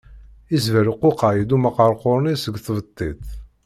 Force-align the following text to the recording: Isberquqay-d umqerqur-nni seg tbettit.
Isberquqay-d 0.55 1.49
umqerqur-nni 1.55 2.33
seg 2.43 2.55
tbettit. 2.65 3.25